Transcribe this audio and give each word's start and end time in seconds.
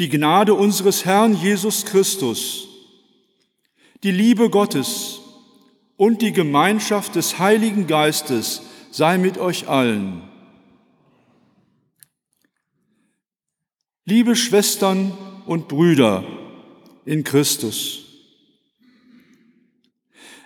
Die 0.00 0.08
Gnade 0.08 0.54
unseres 0.54 1.04
Herrn 1.04 1.36
Jesus 1.36 1.84
Christus, 1.84 2.66
die 4.02 4.10
Liebe 4.10 4.50
Gottes 4.50 5.20
und 5.96 6.20
die 6.20 6.32
Gemeinschaft 6.32 7.14
des 7.14 7.38
Heiligen 7.38 7.86
Geistes 7.86 8.62
sei 8.90 9.18
mit 9.18 9.38
euch 9.38 9.68
allen. 9.68 10.22
Liebe 14.04 14.34
Schwestern 14.34 15.12
und 15.46 15.68
Brüder 15.68 16.24
in 17.04 17.22
Christus, 17.22 18.00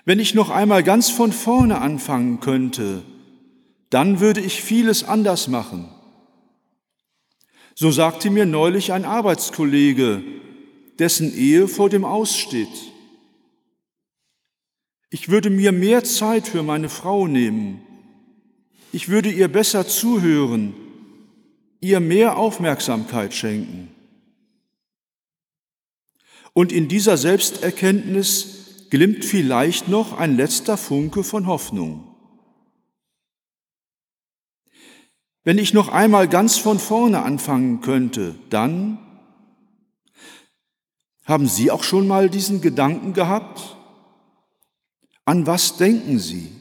wenn 0.04 0.20
ich 0.20 0.34
noch 0.34 0.50
einmal 0.50 0.82
ganz 0.82 1.10
von 1.10 1.32
vorne 1.32 1.80
anfangen 1.80 2.40
könnte, 2.40 3.02
dann 3.90 4.20
würde 4.20 4.40
ich 4.40 4.62
vieles 4.62 5.04
anders 5.04 5.48
machen. 5.48 5.88
So 7.80 7.92
sagte 7.92 8.28
mir 8.30 8.44
neulich 8.44 8.92
ein 8.92 9.04
Arbeitskollege, 9.04 10.20
dessen 10.98 11.32
Ehe 11.32 11.68
vor 11.68 11.88
dem 11.88 12.04
Aussteht. 12.04 12.92
Ich 15.10 15.28
würde 15.28 15.48
mir 15.48 15.70
mehr 15.70 16.02
Zeit 16.02 16.48
für 16.48 16.64
meine 16.64 16.88
Frau 16.88 17.28
nehmen. 17.28 17.80
Ich 18.90 19.08
würde 19.08 19.30
ihr 19.30 19.46
besser 19.46 19.86
zuhören, 19.86 20.74
ihr 21.80 22.00
mehr 22.00 22.36
Aufmerksamkeit 22.36 23.32
schenken. 23.32 23.94
Und 26.54 26.72
in 26.72 26.88
dieser 26.88 27.16
Selbsterkenntnis 27.16 28.88
glimmt 28.90 29.24
vielleicht 29.24 29.86
noch 29.86 30.18
ein 30.18 30.36
letzter 30.36 30.76
Funke 30.76 31.22
von 31.22 31.46
Hoffnung. 31.46 32.07
Wenn 35.48 35.56
ich 35.56 35.72
noch 35.72 35.88
einmal 35.88 36.28
ganz 36.28 36.58
von 36.58 36.78
vorne 36.78 37.22
anfangen 37.22 37.80
könnte, 37.80 38.34
dann 38.50 38.98
haben 41.24 41.46
Sie 41.46 41.70
auch 41.70 41.84
schon 41.84 42.06
mal 42.06 42.28
diesen 42.28 42.60
Gedanken 42.60 43.14
gehabt? 43.14 43.78
An 45.24 45.46
was 45.46 45.78
denken 45.78 46.18
Sie? 46.18 46.52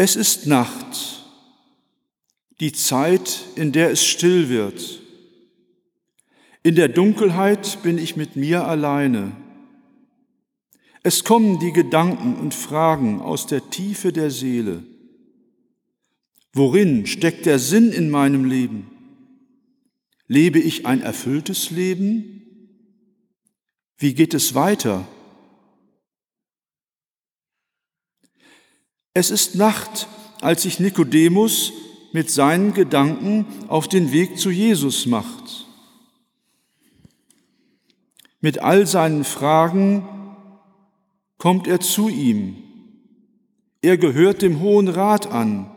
Es 0.00 0.14
ist 0.14 0.46
Nacht, 0.46 1.24
die 2.60 2.70
Zeit, 2.70 3.46
in 3.56 3.72
der 3.72 3.90
es 3.90 4.04
still 4.04 4.48
wird. 4.48 5.00
In 6.62 6.76
der 6.76 6.86
Dunkelheit 6.86 7.82
bin 7.82 7.98
ich 7.98 8.14
mit 8.14 8.36
mir 8.36 8.64
alleine. 8.64 9.32
Es 11.02 11.24
kommen 11.24 11.58
die 11.58 11.72
Gedanken 11.72 12.36
und 12.36 12.54
Fragen 12.54 13.20
aus 13.20 13.48
der 13.48 13.70
Tiefe 13.70 14.12
der 14.12 14.30
Seele. 14.30 14.84
Worin 16.52 17.04
steckt 17.04 17.44
der 17.44 17.58
Sinn 17.58 17.90
in 17.90 18.08
meinem 18.08 18.44
Leben? 18.44 18.88
Lebe 20.28 20.60
ich 20.60 20.86
ein 20.86 21.02
erfülltes 21.02 21.72
Leben? 21.72 22.42
Wie 23.96 24.14
geht 24.14 24.32
es 24.32 24.54
weiter? 24.54 25.08
Es 29.14 29.30
ist 29.30 29.54
Nacht, 29.54 30.06
als 30.40 30.62
sich 30.62 30.80
Nikodemus 30.80 31.72
mit 32.12 32.30
seinen 32.30 32.74
Gedanken 32.74 33.46
auf 33.68 33.88
den 33.88 34.12
Weg 34.12 34.38
zu 34.38 34.50
Jesus 34.50 35.06
macht. 35.06 35.66
Mit 38.40 38.60
all 38.60 38.86
seinen 38.86 39.24
Fragen 39.24 40.08
kommt 41.38 41.66
er 41.66 41.80
zu 41.80 42.08
ihm. 42.08 42.56
Er 43.82 43.96
gehört 43.96 44.42
dem 44.42 44.60
Hohen 44.60 44.88
Rat 44.88 45.30
an 45.30 45.70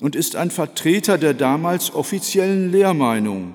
und 0.00 0.16
ist 0.16 0.36
ein 0.36 0.50
Vertreter 0.50 1.18
der 1.18 1.34
damals 1.34 1.94
offiziellen 1.94 2.70
Lehrmeinung. 2.70 3.54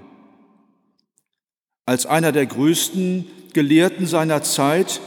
Als 1.85 2.05
einer 2.05 2.31
der 2.31 2.45
größten 2.45 3.27
Gelehrten 3.53 4.07
seiner 4.07 4.41
Zeit 4.43 5.01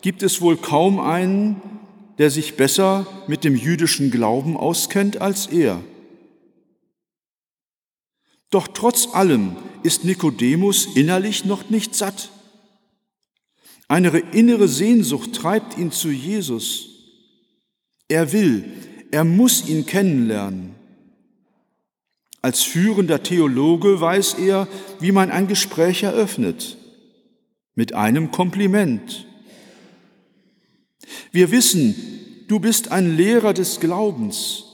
gibt 0.00 0.22
es 0.22 0.40
wohl 0.40 0.56
kaum 0.56 1.00
einen, 1.00 1.60
der 2.18 2.30
sich 2.30 2.56
besser 2.56 3.06
mit 3.26 3.44
dem 3.44 3.56
jüdischen 3.56 4.10
Glauben 4.10 4.56
auskennt 4.56 5.20
als 5.20 5.46
er. 5.46 5.82
Doch 8.50 8.68
trotz 8.68 9.08
allem 9.14 9.56
ist 9.82 10.04
Nikodemus 10.04 10.86
innerlich 10.94 11.44
noch 11.44 11.70
nicht 11.70 11.94
satt. 11.94 12.30
Eine 13.88 14.16
innere 14.18 14.68
Sehnsucht 14.68 15.34
treibt 15.34 15.76
ihn 15.76 15.90
zu 15.90 16.10
Jesus. 16.10 16.88
Er 18.08 18.32
will, 18.32 18.64
er 19.10 19.24
muss 19.24 19.68
ihn 19.68 19.86
kennenlernen. 19.86 20.74
Als 22.42 22.62
führender 22.62 23.22
Theologe 23.22 24.00
weiß 24.00 24.34
er, 24.34 24.68
wie 25.00 25.12
man 25.12 25.30
ein 25.30 25.48
Gespräch 25.48 26.02
eröffnet. 26.02 26.76
Mit 27.74 27.94
einem 27.94 28.30
Kompliment. 28.30 29.26
Wir 31.32 31.50
wissen, 31.50 31.94
du 32.48 32.60
bist 32.60 32.90
ein 32.92 33.16
Lehrer 33.16 33.54
des 33.54 33.80
Glaubens, 33.80 34.64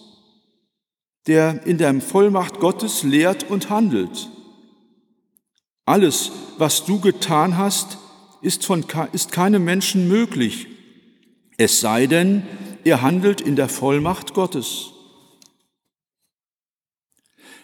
der 1.26 1.66
in 1.66 1.78
der 1.78 2.00
Vollmacht 2.00 2.60
Gottes 2.60 3.02
lehrt 3.02 3.48
und 3.50 3.70
handelt. 3.70 4.30
Alles, 5.86 6.32
was 6.58 6.84
du 6.84 7.00
getan 7.00 7.56
hast, 7.56 7.98
ist, 8.42 8.64
von, 8.64 8.84
ist 9.12 9.32
keinem 9.32 9.64
Menschen 9.64 10.08
möglich, 10.08 10.66
es 11.56 11.80
sei 11.80 12.06
denn, 12.06 12.42
er 12.84 13.02
handelt 13.02 13.40
in 13.40 13.56
der 13.56 13.68
Vollmacht 13.68 14.32
Gottes. 14.32 14.92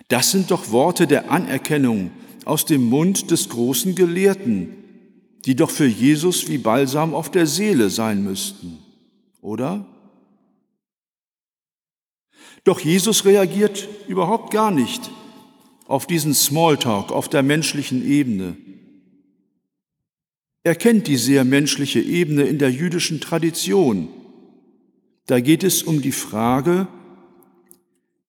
Das 0.08 0.30
sind 0.30 0.50
doch 0.50 0.70
Worte 0.70 1.06
der 1.06 1.30
Anerkennung 1.30 2.10
aus 2.44 2.64
dem 2.64 2.84
Mund 2.84 3.30
des 3.30 3.48
großen 3.48 3.94
Gelehrten, 3.94 4.76
die 5.46 5.54
doch 5.54 5.70
für 5.70 5.86
Jesus 5.86 6.48
wie 6.48 6.58
Balsam 6.58 7.14
auf 7.14 7.30
der 7.30 7.46
Seele 7.46 7.88
sein 7.88 8.24
müssten, 8.24 8.78
oder? 9.40 9.86
Doch 12.64 12.80
Jesus 12.80 13.24
reagiert 13.24 13.88
überhaupt 14.08 14.52
gar 14.52 14.72
nicht 14.72 15.08
auf 15.86 16.06
diesen 16.06 16.34
Smalltalk 16.34 17.12
auf 17.12 17.28
der 17.28 17.44
menschlichen 17.44 18.04
Ebene. 18.04 18.56
Er 20.64 20.74
kennt 20.74 21.06
die 21.06 21.16
sehr 21.16 21.44
menschliche 21.44 22.00
Ebene 22.00 22.42
in 22.42 22.58
der 22.58 22.72
jüdischen 22.72 23.20
Tradition. 23.20 24.08
Da 25.26 25.38
geht 25.38 25.62
es 25.62 25.84
um 25.84 26.02
die 26.02 26.10
Frage, 26.10 26.88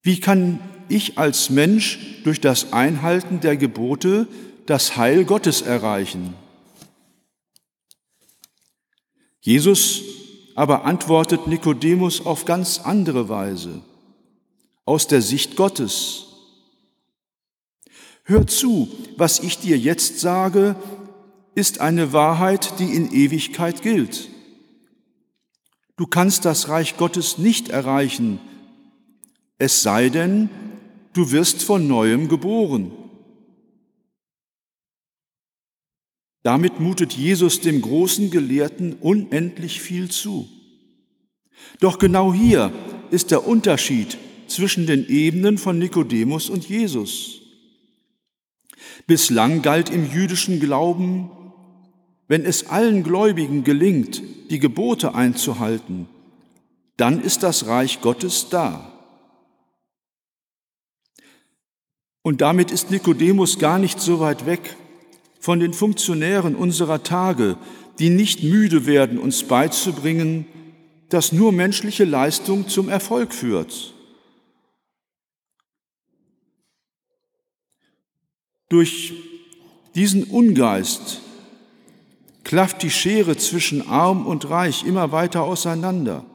wie 0.04 0.20
kann 0.20 0.60
ich 0.88 1.18
als 1.18 1.50
Mensch 1.50 2.22
durch 2.24 2.40
das 2.40 2.74
Einhalten 2.74 3.40
der 3.40 3.58
Gebote 3.58 4.28
das 4.68 4.98
Heil 4.98 5.26
Gottes 5.26 5.64
erreichen? 5.64 6.36
Jesus 9.48 10.04
aber 10.56 10.84
antwortet 10.84 11.48
Nikodemus 11.48 12.26
auf 12.26 12.44
ganz 12.44 12.80
andere 12.80 13.30
Weise, 13.30 13.80
aus 14.84 15.08
der 15.08 15.22
Sicht 15.22 15.56
Gottes. 15.56 16.26
Hör 18.26 18.46
zu, 18.46 18.90
was 19.16 19.40
ich 19.40 19.58
dir 19.58 19.78
jetzt 19.78 20.20
sage, 20.20 20.76
ist 21.56 21.80
eine 21.80 22.12
Wahrheit, 22.12 22.78
die 22.80 22.94
in 22.94 23.14
Ewigkeit 23.14 23.82
gilt. 23.82 24.28
Du 25.96 26.08
kannst 26.08 26.44
das 26.44 26.68
Reich 26.68 26.98
Gottes 26.98 27.38
nicht 27.38 27.70
erreichen, 27.70 28.40
es 29.58 29.82
sei 29.82 30.10
denn, 30.10 30.50
du 31.14 31.32
wirst 31.32 31.64
von 31.64 31.88
neuem 31.88 32.28
geboren. 32.28 32.92
Damit 36.48 36.80
mutet 36.80 37.12
Jesus 37.12 37.60
dem 37.60 37.82
großen 37.82 38.32
Gelehrten 38.32 38.94
unendlich 39.02 39.82
viel 39.82 40.10
zu. 40.10 40.48
Doch 41.82 42.00
genau 42.00 42.34
hier 42.34 42.72
ist 43.12 43.32
der 43.32 43.46
Unterschied 43.46 44.18
zwischen 44.48 44.88
den 44.88 45.06
Ebenen 45.10 45.58
von 45.58 45.78
Nikodemus 45.78 46.50
und 46.50 46.70
Jesus. 46.70 47.42
Bislang 49.08 49.62
galt 49.62 49.90
im 49.90 50.10
jüdischen 50.10 50.62
Glauben, 50.62 51.30
wenn 52.30 52.46
es 52.46 52.68
allen 52.68 53.04
Gläubigen 53.04 53.66
gelingt, 53.66 54.22
die 54.50 54.60
Gebote 54.60 55.16
einzuhalten, 55.16 56.08
dann 56.96 57.22
ist 57.22 57.44
das 57.44 57.68
Reich 57.68 58.00
Gottes 58.00 58.48
da. 58.50 58.94
Und 62.22 62.40
damit 62.40 62.72
ist 62.72 62.90
Nikodemus 62.90 63.60
gar 63.60 63.80
nicht 63.80 64.00
so 64.00 64.22
weit 64.22 64.46
weg 64.46 64.78
von 65.40 65.60
den 65.60 65.74
Funktionären 65.74 66.56
unserer 66.56 67.04
Tage, 67.04 67.58
die 68.00 68.10
nicht 68.10 68.44
müde 68.44 68.86
werden, 68.86 69.18
uns 69.18 69.44
beizubringen, 69.44 70.46
dass 71.10 71.32
nur 71.32 71.52
menschliche 71.52 72.04
Leistung 72.04 72.68
zum 72.68 72.90
Erfolg 72.90 73.34
führt. 73.34 73.94
Durch 78.70 79.14
diesen 79.96 80.26
Ungeist 80.26 81.22
klafft 82.44 82.84
die 82.84 82.92
Schere 82.92 83.38
zwischen 83.38 83.88
arm 83.88 84.26
und 84.26 84.50
reich 84.50 84.84
immer 84.86 85.12
weiter 85.12 85.44
auseinander. 85.44 86.26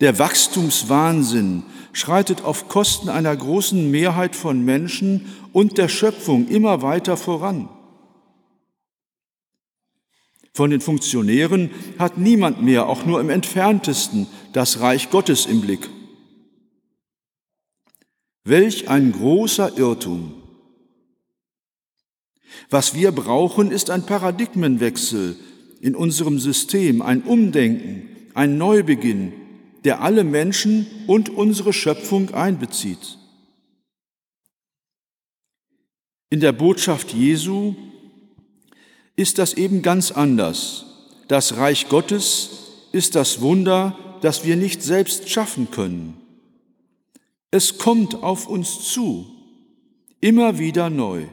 Der 0.00 0.18
Wachstumswahnsinn 0.18 1.62
schreitet 1.92 2.42
auf 2.42 2.68
Kosten 2.68 3.08
einer 3.08 3.34
großen 3.34 3.90
Mehrheit 3.90 4.36
von 4.36 4.64
Menschen 4.64 5.32
und 5.52 5.78
der 5.78 5.88
Schöpfung 5.88 6.48
immer 6.48 6.82
weiter 6.82 7.16
voran. 7.16 7.68
Von 10.56 10.70
den 10.70 10.80
Funktionären 10.80 11.70
hat 11.98 12.16
niemand 12.16 12.62
mehr, 12.62 12.88
auch 12.88 13.04
nur 13.04 13.20
im 13.20 13.28
entferntesten, 13.28 14.28
das 14.52 14.78
Reich 14.78 15.10
Gottes 15.10 15.46
im 15.46 15.60
Blick. 15.60 15.90
Welch 18.44 18.88
ein 18.88 19.10
großer 19.10 19.76
Irrtum. 19.76 20.34
Was 22.70 22.94
wir 22.94 23.10
brauchen, 23.10 23.72
ist 23.72 23.90
ein 23.90 24.06
Paradigmenwechsel 24.06 25.36
in 25.80 25.96
unserem 25.96 26.38
System, 26.38 27.02
ein 27.02 27.22
Umdenken, 27.22 28.08
ein 28.34 28.56
Neubeginn, 28.56 29.32
der 29.82 30.02
alle 30.02 30.22
Menschen 30.22 30.86
und 31.08 31.30
unsere 31.30 31.72
Schöpfung 31.72 32.32
einbezieht. 32.32 33.18
In 36.30 36.38
der 36.38 36.52
Botschaft 36.52 37.12
Jesu 37.12 37.74
ist 39.16 39.38
das 39.38 39.54
eben 39.54 39.82
ganz 39.82 40.10
anders. 40.10 40.86
Das 41.28 41.56
Reich 41.56 41.88
Gottes 41.88 42.50
ist 42.92 43.14
das 43.14 43.40
Wunder, 43.40 43.98
das 44.20 44.44
wir 44.44 44.56
nicht 44.56 44.82
selbst 44.82 45.28
schaffen 45.28 45.70
können. 45.70 46.14
Es 47.50 47.78
kommt 47.78 48.22
auf 48.22 48.46
uns 48.48 48.92
zu, 48.92 49.26
immer 50.20 50.58
wieder 50.58 50.90
neu. 50.90 51.26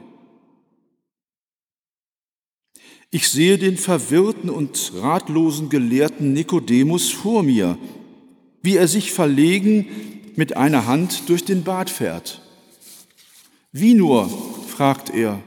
Ich 3.10 3.28
sehe 3.28 3.58
den 3.58 3.76
verwirrten 3.76 4.48
und 4.48 4.92
ratlosen 4.94 5.68
Gelehrten 5.68 6.32
Nikodemus 6.32 7.10
vor 7.10 7.42
mir, 7.42 7.76
wie 8.62 8.76
er 8.76 8.88
sich 8.88 9.12
verlegen 9.12 9.86
mit 10.36 10.56
einer 10.56 10.86
Hand 10.86 11.28
durch 11.28 11.44
den 11.44 11.62
Bart 11.62 11.90
fährt. 11.90 12.40
Wie 13.70 13.92
nur, 13.92 14.30
fragt 14.66 15.10
er, 15.10 15.42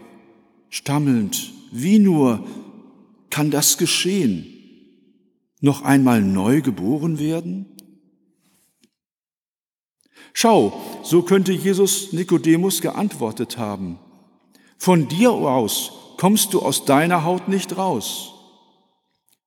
stammelnd, 0.70 1.55
wie 1.82 2.00
nur 2.00 2.46
kann 3.30 3.52
das 3.52 3.78
geschehen? 3.78 4.46
Noch 5.62 5.82
einmal 5.82 6.22
neu 6.22 6.62
geboren 6.62 7.20
werden? 7.20 7.66
Schau, 10.34 10.82
so 11.04 11.22
könnte 11.22 11.54
Jesus 11.54 12.14
Nikodemus 12.14 12.82
geantwortet 12.82 13.58
haben. 13.58 14.00
Von 14.78 15.08
dir 15.08 15.32
aus 15.32 15.92
kommst 16.18 16.54
du 16.54 16.62
aus 16.62 16.86
deiner 16.86 17.24
Haut 17.24 17.48
nicht 17.48 17.78
raus. 17.78 18.34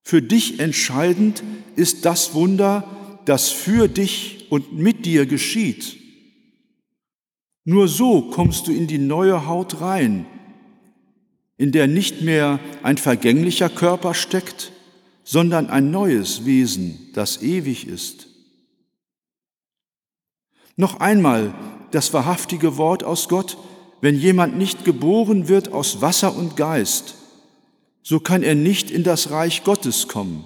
Für 0.03 0.23
dich 0.23 0.61
entscheidend 0.61 1.43
ist 1.77 2.05
das 2.05 2.35
Wunder, 2.35 3.21
das 3.27 3.51
für 3.51 3.89
dich 3.89 4.47
und 4.51 4.73
mit 4.73 5.05
dir 5.05 5.27
geschieht. 5.27 5.99
Nur 7.65 7.89
so 7.89 8.23
kommst 8.31 8.67
du 8.67 8.73
in 8.73 8.87
die 8.87 8.99
neue 8.99 9.47
Haut 9.47 9.83
rein, 9.83 10.25
in 11.59 11.73
der 11.73 11.89
nicht 11.89 12.23
mehr 12.23 12.61
ein 12.83 12.97
vergänglicher 12.97 13.69
Körper 13.69 14.15
steckt, 14.15 14.73
sondern 15.25 15.69
ein 15.69 15.91
neues 15.91 16.47
Wesen, 16.47 17.11
das 17.13 17.43
ewig 17.43 17.87
ist. 17.87 18.29
Noch 20.77 21.01
einmal 21.01 21.53
das 21.91 22.15
wahrhaftige 22.15 22.77
Wort 22.77 23.03
aus 23.03 23.29
Gott, 23.29 23.59
wenn 24.01 24.17
jemand 24.17 24.57
nicht 24.57 24.85
geboren 24.85 25.49
wird 25.49 25.73
aus 25.73 26.01
Wasser 26.01 26.35
und 26.37 26.57
Geist, 26.57 27.17
so 28.03 28.21
kann 28.21 28.45
er 28.45 28.55
nicht 28.55 28.91
in 28.91 29.03
das 29.03 29.33
Reich 29.33 29.65
Gottes 29.65 30.07
kommen. 30.07 30.45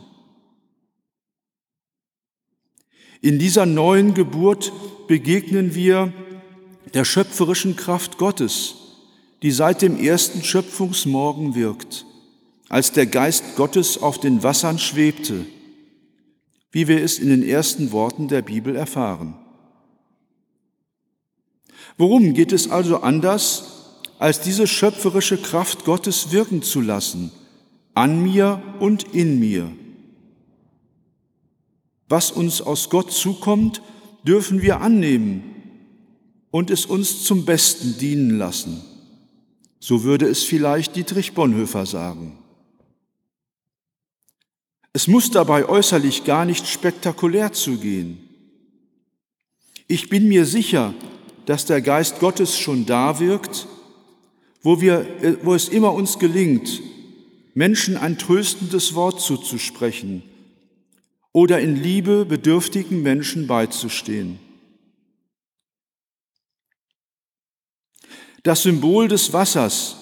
In 3.20 3.38
dieser 3.38 3.67
neuen 3.67 4.14
Geburt 4.14 4.73
begegnen 5.06 5.75
wir 5.75 6.12
der 6.94 7.05
schöpferischen 7.05 7.76
Kraft 7.76 8.17
Gottes, 8.19 8.81
die 9.42 9.50
seit 9.50 9.82
dem 9.82 9.98
ersten 9.98 10.42
Schöpfungsmorgen 10.42 11.54
wirkt, 11.54 12.06
als 12.68 12.92
der 12.92 13.06
Geist 13.06 13.56
Gottes 13.56 14.00
auf 14.00 14.18
den 14.18 14.42
Wassern 14.42 14.78
schwebte, 14.78 15.44
wie 16.70 16.88
wir 16.88 17.02
es 17.02 17.18
in 17.18 17.28
den 17.28 17.42
ersten 17.42 17.92
Worten 17.92 18.28
der 18.28 18.42
Bibel 18.42 18.76
erfahren. 18.76 19.34
Worum 21.98 22.32
geht 22.32 22.52
es 22.52 22.70
also 22.70 23.00
anders, 23.00 23.98
als 24.18 24.40
diese 24.40 24.66
schöpferische 24.66 25.36
Kraft 25.36 25.84
Gottes 25.84 26.30
wirken 26.30 26.62
zu 26.62 26.80
lassen, 26.80 27.32
an 27.94 28.22
mir 28.22 28.62
und 28.78 29.02
in 29.12 29.38
mir? 29.40 29.70
Was 32.08 32.30
uns 32.30 32.62
aus 32.62 32.88
Gott 32.90 33.10
zukommt, 33.10 33.82
dürfen 34.22 34.62
wir 34.62 34.80
annehmen 34.80 35.42
und 36.50 36.70
es 36.70 36.86
uns 36.86 37.24
zum 37.24 37.44
Besten 37.44 37.98
dienen 37.98 38.38
lassen. 38.38 38.82
So 39.84 40.05
würde 40.05 40.29
es 40.29 40.44
vielleicht 40.44 40.94
Dietrich 40.94 41.32
Bonhoeffer 41.34 41.87
sagen. 41.87 42.38
Es 44.93 45.08
muss 45.08 45.32
dabei 45.32 45.69
äußerlich 45.69 46.23
gar 46.23 46.44
nicht 46.44 46.69
spektakulär 46.69 47.52
zugehen. 47.52 48.19
Ich 49.88 50.08
bin 50.08 50.29
mir 50.29 50.46
sicher, 50.46 50.94
dass 51.46 51.67
der 51.67 51.81
Geist 51.81 52.20
Gottes 52.20 52.56
schon 52.56 52.87
da 52.87 53.19
wirkt, 53.19 53.67
wo, 54.62 54.81
wir, 54.81 55.05
wo 55.43 55.52
es 55.52 55.69
immer 55.69 55.93
uns 55.93 56.20
gelingt, 56.20 56.81
Menschen 57.55 57.96
ein 57.96 58.19
tröstendes 58.19 58.94
Wort 58.94 59.20
zuzusprechen 59.20 60.23
oder 61.32 61.58
in 61.58 61.75
Liebe 61.75 62.25
bedürftigen 62.25 63.02
Menschen 63.02 63.49
beizustehen. 63.49 64.38
Das 68.42 68.62
Symbol 68.62 69.06
des 69.06 69.32
Wassers 69.32 69.96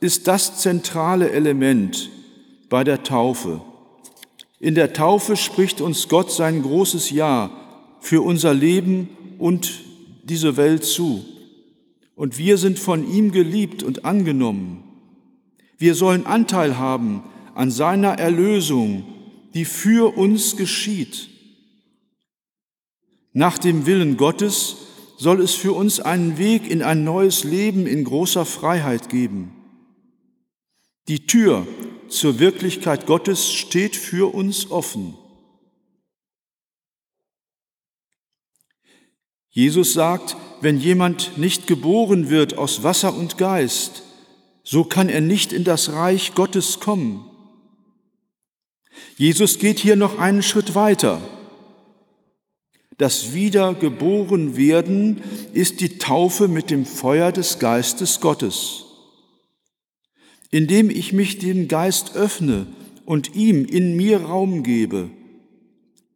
ist 0.00 0.28
das 0.28 0.60
zentrale 0.60 1.30
Element 1.30 2.10
bei 2.68 2.84
der 2.84 3.02
Taufe. 3.02 3.62
In 4.60 4.74
der 4.74 4.92
Taufe 4.92 5.36
spricht 5.36 5.80
uns 5.80 6.08
Gott 6.08 6.30
sein 6.30 6.62
großes 6.62 7.10
Ja 7.10 7.50
für 8.00 8.22
unser 8.22 8.52
Leben 8.52 9.08
und 9.38 9.84
diese 10.24 10.56
Welt 10.56 10.84
zu. 10.84 11.24
Und 12.14 12.36
wir 12.36 12.58
sind 12.58 12.78
von 12.78 13.10
ihm 13.10 13.32
geliebt 13.32 13.82
und 13.82 14.04
angenommen. 14.04 14.84
Wir 15.78 15.94
sollen 15.94 16.26
Anteil 16.26 16.76
haben 16.76 17.22
an 17.54 17.70
seiner 17.70 18.18
Erlösung, 18.18 19.04
die 19.54 19.64
für 19.64 20.16
uns 20.16 20.56
geschieht. 20.56 21.28
Nach 23.32 23.56
dem 23.56 23.86
Willen 23.86 24.16
Gottes 24.16 24.76
soll 25.18 25.42
es 25.42 25.54
für 25.54 25.72
uns 25.72 25.98
einen 25.98 26.38
Weg 26.38 26.70
in 26.70 26.80
ein 26.80 27.04
neues 27.04 27.42
Leben 27.44 27.86
in 27.86 28.04
großer 28.04 28.46
Freiheit 28.46 29.08
geben. 29.08 29.52
Die 31.08 31.26
Tür 31.26 31.66
zur 32.08 32.38
Wirklichkeit 32.38 33.06
Gottes 33.06 33.52
steht 33.52 33.96
für 33.96 34.32
uns 34.32 34.70
offen. 34.70 35.18
Jesus 39.50 39.92
sagt, 39.92 40.36
wenn 40.60 40.78
jemand 40.78 41.36
nicht 41.36 41.66
geboren 41.66 42.30
wird 42.30 42.56
aus 42.56 42.84
Wasser 42.84 43.12
und 43.12 43.38
Geist, 43.38 44.04
so 44.62 44.84
kann 44.84 45.08
er 45.08 45.20
nicht 45.20 45.52
in 45.52 45.64
das 45.64 45.92
Reich 45.92 46.34
Gottes 46.34 46.78
kommen. 46.78 47.28
Jesus 49.16 49.58
geht 49.58 49.80
hier 49.80 49.96
noch 49.96 50.18
einen 50.18 50.42
Schritt 50.42 50.76
weiter. 50.76 51.20
Das 52.98 53.32
Wiedergeborenwerden 53.32 55.22
ist 55.52 55.80
die 55.80 55.98
Taufe 55.98 56.48
mit 56.48 56.70
dem 56.70 56.84
Feuer 56.84 57.30
des 57.30 57.60
Geistes 57.60 58.20
Gottes. 58.20 58.86
Indem 60.50 60.90
ich 60.90 61.12
mich 61.12 61.38
dem 61.38 61.68
Geist 61.68 62.16
öffne 62.16 62.66
und 63.04 63.36
ihm 63.36 63.64
in 63.64 63.96
mir 63.96 64.22
Raum 64.22 64.64
gebe, 64.64 65.10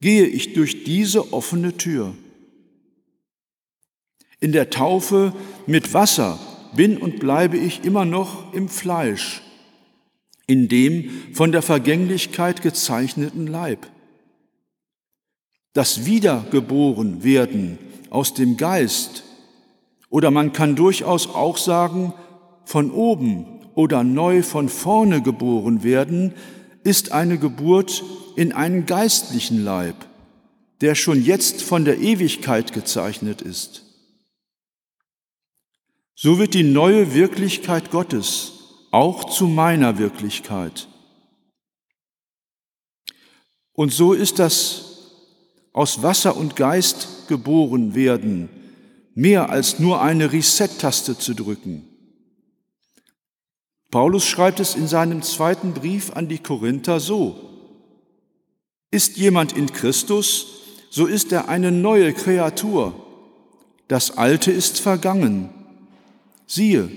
gehe 0.00 0.26
ich 0.26 0.54
durch 0.54 0.82
diese 0.82 1.32
offene 1.32 1.76
Tür. 1.76 2.14
In 4.40 4.50
der 4.50 4.70
Taufe 4.70 5.32
mit 5.68 5.94
Wasser 5.94 6.40
bin 6.74 6.96
und 6.96 7.20
bleibe 7.20 7.58
ich 7.58 7.84
immer 7.84 8.04
noch 8.04 8.52
im 8.54 8.68
Fleisch, 8.68 9.42
in 10.48 10.68
dem 10.68 11.10
von 11.32 11.52
der 11.52 11.62
Vergänglichkeit 11.62 12.60
gezeichneten 12.60 13.46
Leib 13.46 13.86
das 15.72 16.04
Wiedergeborenwerden 16.04 17.78
aus 18.10 18.34
dem 18.34 18.56
Geist 18.56 19.24
oder 20.10 20.30
man 20.30 20.52
kann 20.52 20.76
durchaus 20.76 21.26
auch 21.26 21.56
sagen, 21.56 22.12
von 22.64 22.90
oben 22.90 23.46
oder 23.74 24.04
neu 24.04 24.42
von 24.42 24.68
vorne 24.68 25.22
geboren 25.22 25.82
werden, 25.82 26.34
ist 26.84 27.12
eine 27.12 27.38
Geburt 27.38 28.04
in 28.36 28.52
einen 28.52 28.86
geistlichen 28.86 29.64
Leib, 29.64 29.96
der 30.80 30.94
schon 30.94 31.24
jetzt 31.24 31.62
von 31.62 31.84
der 31.84 31.98
Ewigkeit 31.98 32.72
gezeichnet 32.72 33.40
ist. 33.40 33.84
So 36.14 36.38
wird 36.38 36.54
die 36.54 36.62
neue 36.62 37.14
Wirklichkeit 37.14 37.90
Gottes 37.90 38.52
auch 38.90 39.24
zu 39.24 39.46
meiner 39.46 39.98
Wirklichkeit. 39.98 40.88
Und 43.72 43.92
so 43.92 44.12
ist 44.12 44.38
das 44.38 44.91
aus 45.72 46.02
Wasser 46.02 46.36
und 46.36 46.56
Geist 46.56 47.28
geboren 47.28 47.94
werden, 47.94 48.48
mehr 49.14 49.50
als 49.50 49.78
nur 49.78 50.00
eine 50.02 50.32
Reset-Taste 50.32 51.18
zu 51.18 51.34
drücken. 51.34 51.88
Paulus 53.90 54.24
schreibt 54.24 54.60
es 54.60 54.74
in 54.74 54.88
seinem 54.88 55.22
zweiten 55.22 55.74
Brief 55.74 56.12
an 56.12 56.28
die 56.28 56.38
Korinther 56.38 56.98
so. 56.98 57.50
Ist 58.90 59.16
jemand 59.16 59.52
in 59.52 59.70
Christus, 59.72 60.46
so 60.90 61.06
ist 61.06 61.32
er 61.32 61.48
eine 61.48 61.70
neue 61.72 62.12
Kreatur. 62.12 62.94
Das 63.88 64.16
Alte 64.16 64.50
ist 64.50 64.80
vergangen. 64.80 65.50
Siehe, 66.46 66.90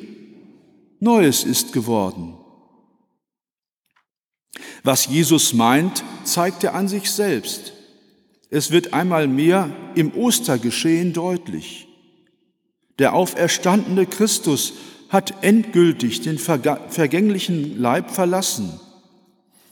Neues 1.00 1.44
ist 1.44 1.74
geworden. 1.74 2.36
Was 4.84 5.08
Jesus 5.08 5.54
meint, 5.54 6.04
zeigt 6.24 6.64
er 6.64 6.74
an 6.74 6.88
sich 6.88 7.12
selbst. 7.12 7.74
Es 8.50 8.72
wird 8.72 8.94
einmal 8.94 9.28
mehr 9.28 9.70
im 9.96 10.14
Ostergeschehen 10.14 11.14
deutlich. 11.14 11.88
Der 13.00 13.14
auferstandene 13.14 14.06
Christus 14.06 14.74
hat 15.10 15.44
endgültig 15.44 16.22
den 16.22 16.38
vergänglichen 16.38 17.80
Leib 17.80 18.12
verlassen. 18.12 18.80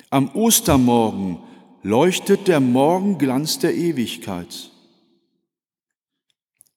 Am 0.10 0.30
Ostermorgen 0.36 1.40
leuchtet 1.82 2.48
der 2.48 2.60
Morgenglanz 2.60 3.60
der 3.60 3.76
Ewigkeit. 3.76 4.72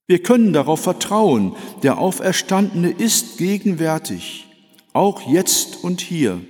Wir 0.06 0.22
können 0.22 0.52
darauf 0.52 0.80
vertrauen, 0.80 1.56
der 1.82 1.98
Auferstandene 1.98 2.90
ist 2.90 3.38
gegenwärtig, 3.38 4.46
auch 4.92 5.28
jetzt 5.28 5.82
und 5.82 6.00
hier. 6.00 6.40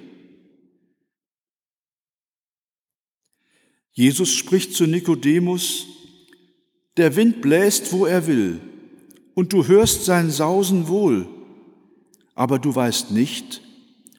Jesus 3.97 4.35
spricht 4.35 4.75
zu 4.75 4.87
Nikodemus, 4.87 5.87
der 6.99 7.17
Wind 7.17 7.41
bläst, 7.41 7.95
wo 7.95 8.05
er 8.05 8.26
will, 8.26 8.61
und 9.33 9.55
du 9.55 9.67
hörst 9.67 10.05
sein 10.05 10.31
Sausen 10.31 10.87
wohl, 10.87 11.26
aber 12.35 12.59
du 12.59 12.75
weißt 12.75 13.12
nicht, 13.12 13.62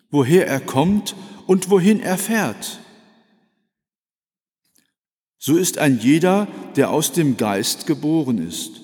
woher 0.10 0.48
er 0.48 0.62
kommt 0.62 1.16
und 1.46 1.70
wohin 1.70 2.00
er 2.00 2.18
fährt. 2.18 2.80
So 5.38 5.58
ist 5.58 5.78
ein 5.78 6.00
jeder, 6.00 6.48
der 6.76 6.90
aus 6.90 7.12
dem 7.12 7.38
Geist 7.38 7.86
geboren 7.86 8.40
ist. 8.40 8.82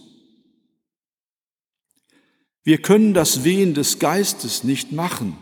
Wir 2.64 2.78
können 2.78 3.16
das 3.16 3.44
Wehen 3.44 3.74
des 3.74 3.98
Geistes 3.98 4.64
nicht 4.64 4.92
machen 4.92 5.38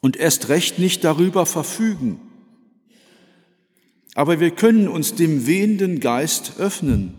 und 0.00 0.16
erst 0.16 0.48
recht 0.48 0.78
nicht 0.78 1.04
darüber 1.04 1.44
verfügen. 1.44 2.29
Aber 4.20 4.38
wir 4.38 4.50
können 4.50 4.86
uns 4.86 5.14
dem 5.14 5.46
wehenden 5.46 5.98
Geist 5.98 6.58
öffnen, 6.58 7.14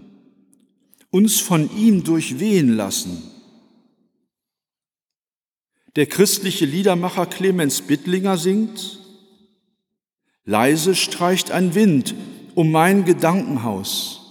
uns 1.09 1.39
von 1.39 1.75
ihm 1.75 2.03
durchwehen 2.03 2.75
lassen. 2.75 3.23
Der 5.95 6.05
christliche 6.05 6.65
Liedermacher 6.65 7.25
Clemens 7.25 7.81
Bittlinger 7.81 8.37
singt, 8.37 8.99
Leise 10.45 10.93
streicht 10.93 11.49
ein 11.49 11.73
Wind 11.73 12.13
um 12.53 12.69
mein 12.69 13.03
Gedankenhaus. 13.03 14.21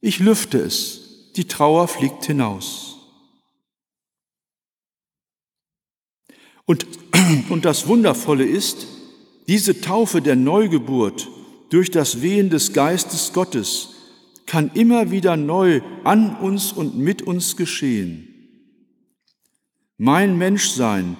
Ich 0.00 0.18
lüfte 0.18 0.58
es, 0.58 1.30
die 1.36 1.44
Trauer 1.44 1.86
fliegt 1.86 2.24
hinaus. 2.24 2.96
Und, 6.64 6.88
und 7.50 7.64
das 7.64 7.86
Wundervolle 7.86 8.44
ist, 8.44 8.88
diese 9.46 9.80
Taufe 9.80 10.20
der 10.20 10.34
Neugeburt 10.34 11.28
durch 11.70 11.90
das 11.90 12.22
Wehen 12.22 12.50
des 12.50 12.72
Geistes 12.72 13.32
Gottes 13.32 13.90
kann 14.46 14.70
immer 14.74 15.10
wieder 15.10 15.36
neu 15.36 15.80
an 16.04 16.36
uns 16.36 16.72
und 16.72 16.96
mit 16.96 17.22
uns 17.22 17.56
geschehen. 17.56 18.28
Mein 19.96 20.36
Menschsein 20.36 21.16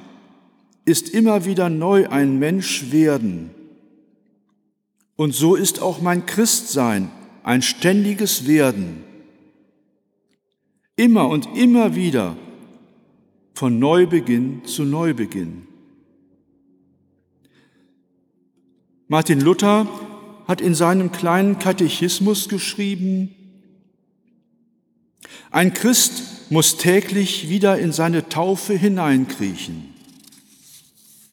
ist 0.85 1.09
immer 1.09 1.45
wieder 1.45 1.71
neu 1.71 2.09
ein 2.09 2.39
Mensch 2.39 2.93
werden. 2.93 3.51
Und 5.17 5.35
so 5.35 5.55
ist 5.55 5.81
auch 5.81 6.01
mein 6.01 6.27
Christsein 6.27 7.11
ein 7.43 7.63
ständiges 7.63 8.47
Werden. 8.47 9.05
Immer 10.97 11.29
und 11.29 11.49
immer 11.57 11.95
wieder 11.95 12.37
von 13.55 13.79
Neubeginn 13.79 14.65
zu 14.65 14.85
Neubeginn. 14.85 15.67
Martin 19.07 19.41
Luther 19.41 19.87
hat 20.47 20.61
in 20.61 20.75
seinem 20.75 21.13
kleinen 21.13 21.59
Katechismus 21.59 22.49
geschrieben, 22.49 23.35
ein 25.51 25.73
Christ 25.73 26.51
muss 26.51 26.77
täglich 26.77 27.49
wieder 27.49 27.79
in 27.79 27.93
seine 27.93 28.29
Taufe 28.29 28.75
hineinkriechen. 28.75 29.94